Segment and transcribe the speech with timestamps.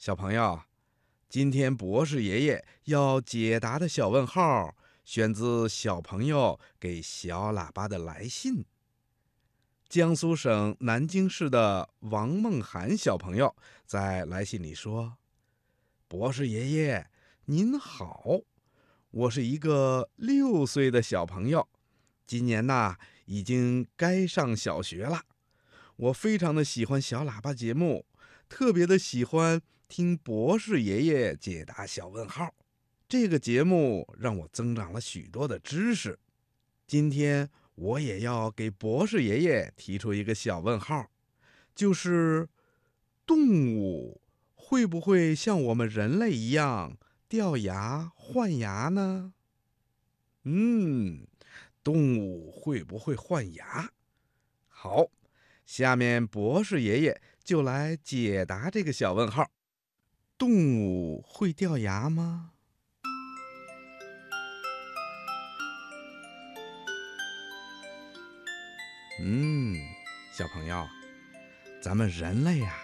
[0.00, 0.62] 小朋友，
[1.28, 8.64] 今天博士爷爷要解答的小问号，选自小朋友给小喇叭的来信。
[9.90, 15.18] 江苏省南京市的王梦涵小朋友在来信里说
[16.08, 17.10] ：“博士爷爷
[17.44, 18.40] 您好，
[19.10, 21.68] 我是一个六岁的小朋友，
[22.26, 22.96] 今年呐
[23.26, 25.24] 已经该上小学了。
[25.96, 28.06] 我非常的喜欢小喇叭节目，
[28.48, 29.60] 特别的喜欢
[29.90, 32.54] 听博士爷爷解答小问号。
[33.06, 36.18] 这个节目让我增长了许多的知识。
[36.86, 41.10] 今天。”我也要给博士爷爷提出一个小问号，
[41.74, 42.46] 就是
[43.24, 44.20] 动物
[44.54, 49.32] 会不会像我们人类一样掉牙换牙呢？
[50.42, 51.26] 嗯，
[51.82, 53.90] 动物会不会换牙？
[54.68, 55.06] 好，
[55.64, 59.50] 下面博士爷爷就来解答这个小问号：
[60.40, 62.52] 动物会掉牙吗？
[69.22, 69.76] 嗯，
[70.32, 70.88] 小朋友，
[71.82, 72.74] 咱们人类呀，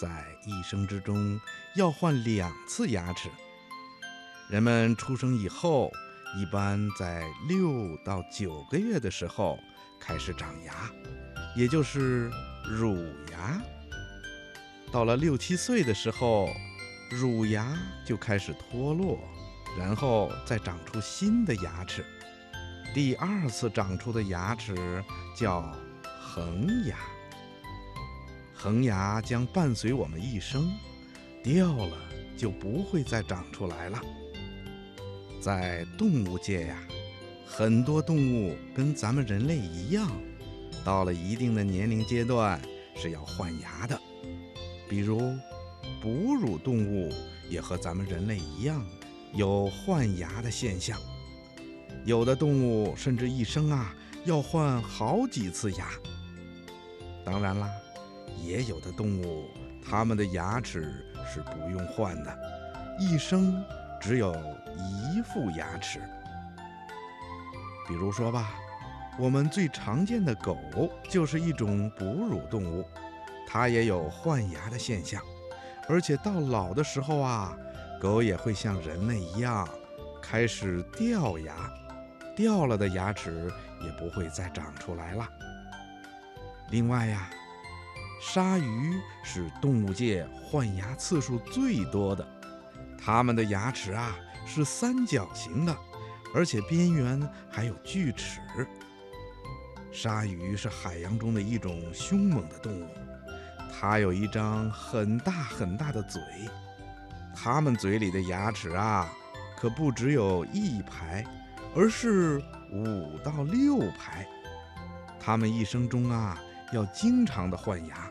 [0.00, 1.40] 在一生之中
[1.74, 3.28] 要换两次牙齿。
[4.48, 5.90] 人们出生以后，
[6.38, 9.58] 一般在六到九个月的时候
[9.98, 10.88] 开始长牙，
[11.56, 12.30] 也就是
[12.64, 12.96] 乳
[13.32, 13.60] 牙。
[14.92, 16.48] 到了六七岁的时候，
[17.12, 19.18] 乳牙就开始脱落，
[19.78, 22.02] 然后再长出新的牙齿。
[22.94, 25.04] 第二次长出的牙齿
[25.36, 25.70] 叫
[26.20, 26.96] 恒牙，
[28.54, 30.70] 恒牙将伴随我们一生，
[31.42, 31.96] 掉了
[32.36, 34.00] 就不会再长出来了。
[35.40, 36.78] 在动物界呀，
[37.46, 40.10] 很多动物跟咱们人类一样，
[40.82, 42.60] 到了一定的年龄阶段
[42.96, 44.00] 是要换牙的。
[44.88, 45.34] 比如，
[46.02, 47.12] 哺乳动物
[47.48, 48.84] 也和咱们人类一样，
[49.34, 50.98] 有换牙的现象。
[52.04, 55.86] 有的动物甚至一生啊要换好几次牙。
[57.24, 57.70] 当然啦，
[58.44, 59.44] 也有的动物，
[59.80, 60.92] 它们的牙齿
[61.32, 62.36] 是不用换的，
[62.98, 63.64] 一生
[64.00, 66.00] 只有一副牙齿。
[67.86, 68.54] 比如说吧，
[69.20, 70.58] 我们最常见的狗
[71.08, 72.84] 就是一种哺乳动物，
[73.46, 75.22] 它也有换牙的现象，
[75.88, 77.56] 而且到老的时候啊，
[78.00, 79.68] 狗也会像人类一样
[80.22, 81.54] 开始掉牙。
[82.34, 83.52] 掉了的牙齿
[83.84, 85.28] 也不会再长出来了。
[86.70, 87.28] 另外呀，
[88.22, 92.26] 鲨鱼是动物界换牙次数最多的，
[92.98, 94.16] 它们的牙齿啊
[94.46, 95.76] 是三角形的，
[96.34, 97.20] 而且边缘
[97.50, 98.40] 还有锯齿。
[99.92, 102.88] 鲨鱼是海洋中的一种凶猛的动物，
[103.82, 106.22] 它有一张很大很大的嘴，
[107.34, 109.12] 它们嘴里的牙齿啊
[109.58, 111.24] 可不只有一排。
[111.74, 112.36] 而是
[112.70, 114.28] 五到六排，
[115.18, 116.38] 它们一生中啊
[116.70, 118.10] 要经常的换牙。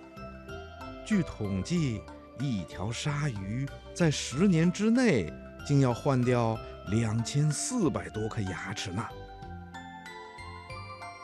[1.06, 2.02] 据统计，
[2.40, 5.32] 一条鲨鱼在十年之内
[5.64, 6.58] 竟要换掉
[6.88, 9.06] 两千四百多颗牙齿呢。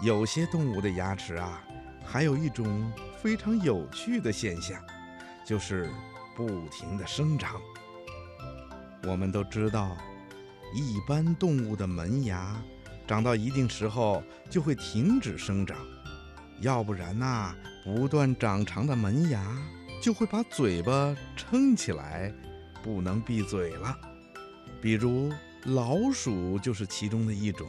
[0.04, 1.64] 有些动物的牙齿啊，
[2.06, 2.92] 还有一种
[3.28, 4.82] 非常有趣的现象，
[5.46, 5.90] 就是
[6.34, 7.60] 不停的生长。
[9.04, 9.98] 我们都知道。
[10.74, 12.56] 一般动物的门牙
[13.06, 15.78] 长到一定时候就会停止生长，
[16.62, 19.46] 要不然呐，不断长长的门牙
[20.02, 22.34] 就会把嘴巴撑起来，
[22.82, 23.94] 不能闭嘴了。
[24.82, 25.34] 比如
[25.66, 27.68] 老鼠就是其中的一种，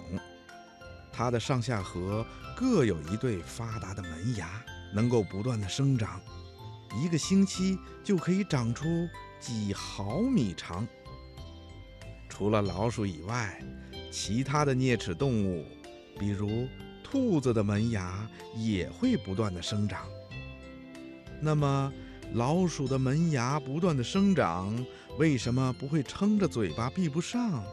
[1.12, 2.24] 它的上下颌
[2.56, 4.48] 各有一对发达的门牙，
[4.92, 6.20] 能够不断的生长，
[6.96, 9.08] 一个星期就可以长出
[9.40, 10.86] 几毫米长。
[12.28, 13.60] 除了老鼠以外，
[14.10, 15.64] 其他的啮齿动物，
[16.18, 16.68] 比如
[17.02, 20.06] 兔子的门牙也会不断的生长。
[21.40, 21.92] 那么，
[22.34, 24.74] 老鼠的门牙不断的生长，
[25.18, 27.64] 为什么不会撑着嘴巴闭不上，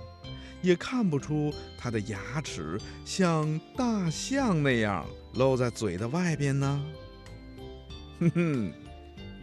[0.62, 6.84] 也看不出它的牙齿像大象那样露在嘴的外边呢？
[8.20, 8.74] 哼哼，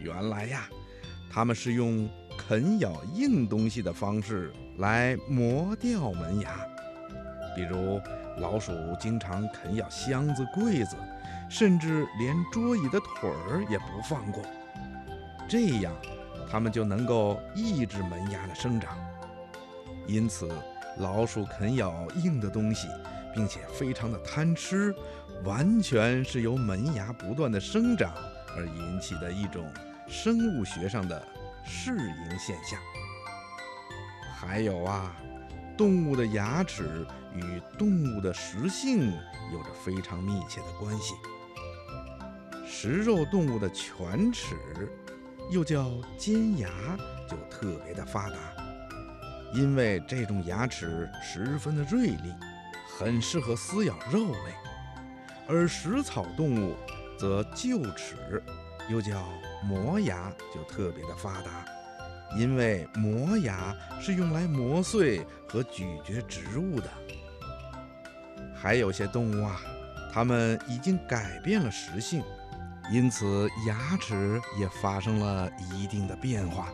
[0.01, 0.67] 原来呀，
[1.31, 2.09] 它们是用。
[2.35, 6.65] 啃咬硬东西的方式来磨掉门牙，
[7.55, 8.01] 比如
[8.39, 10.97] 老鼠经常啃咬箱子、柜子，
[11.47, 14.43] 甚至连桌椅的腿儿也不放过。
[15.47, 15.93] 这样，
[16.49, 18.97] 它们就能够抑制门牙的生长。
[20.07, 20.49] 因此，
[20.97, 22.87] 老鼠啃咬硬的东西，
[23.33, 24.93] 并且非常的贪吃，
[25.45, 28.11] 完全是由门牙不断的生长
[28.55, 29.71] 而引起的一种
[30.07, 31.25] 生物学上的。
[31.65, 32.77] 适应现象。
[34.35, 35.15] 还有啊，
[35.77, 39.13] 动物的牙齿与动物的食性
[39.53, 41.13] 有着非常密切的关系。
[42.67, 44.57] 食肉动物的犬齿，
[45.49, 46.69] 又叫尖牙，
[47.29, 48.35] 就特别的发达，
[49.53, 52.33] 因为这种牙齿十分的锐利，
[52.99, 54.53] 很适合撕咬肉类。
[55.47, 56.75] 而食草动物
[57.23, 58.43] 则臼齿，
[58.89, 59.23] 又叫
[59.63, 61.63] 磨牙，就特别的发达，
[62.37, 66.89] 因为磨牙是用来磨碎和咀嚼植物的。
[68.53, 69.61] 还有些动物啊，
[70.11, 72.21] 它们已经改变了食性，
[72.91, 76.73] 因此牙齿也发生了一定的变化。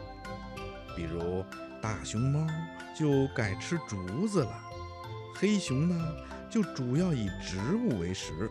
[0.96, 1.46] 比如
[1.80, 2.48] 大熊猫
[2.98, 4.60] 就改吃竹子了，
[5.36, 5.96] 黑熊呢？
[6.50, 8.50] 就主要以植物为食，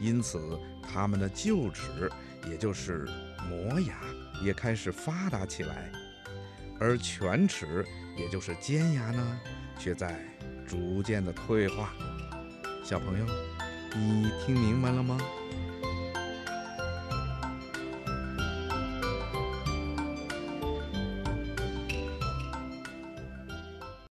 [0.00, 2.10] 因此它们的臼齿，
[2.48, 3.08] 也就是
[3.48, 3.96] 磨牙，
[4.42, 5.74] 也开始发达起来；
[6.78, 7.84] 而犬齿，
[8.16, 9.40] 也就是尖牙呢，
[9.78, 10.24] 却在
[10.66, 11.92] 逐渐的退化。
[12.84, 13.26] 小朋友，
[13.94, 15.18] 你听明白了吗？